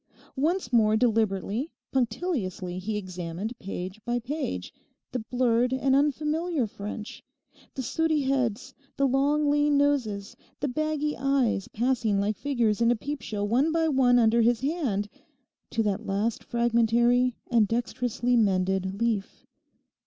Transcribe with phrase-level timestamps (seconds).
[0.35, 4.73] Once more, deliberately, punctiliously, he examined page by page
[5.11, 12.19] the blurred and unfamiliar French—the sooty heads, the long, lean noses, the baggy eyes passing
[12.19, 17.67] like figures in a peepshow one by one under his hand—to the last fragmentary and
[17.67, 19.45] dexterously mended leaf.